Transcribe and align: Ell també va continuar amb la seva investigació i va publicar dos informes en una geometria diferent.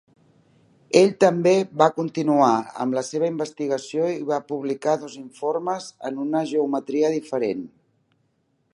Ell 1.01 1.11
també 1.23 1.53
va 1.81 1.89
continuar 1.97 2.49
amb 2.85 2.97
la 2.99 3.05
seva 3.11 3.29
investigació 3.33 4.09
i 4.15 4.19
va 4.33 4.41
publicar 4.53 4.99
dos 5.05 5.21
informes 5.23 5.93
en 6.11 6.21
una 6.27 6.45
geometria 6.55 7.17
diferent. 7.19 7.67